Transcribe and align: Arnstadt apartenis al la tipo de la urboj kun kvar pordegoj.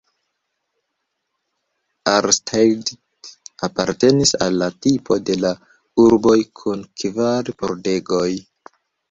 Arnstadt 2.13 2.89
apartenis 3.67 4.33
al 4.47 4.57
la 4.63 4.71
tipo 4.87 5.19
de 5.29 5.37
la 5.45 5.53
urboj 6.07 6.37
kun 6.63 6.83
kvar 7.05 7.55
pordegoj. 7.63 8.27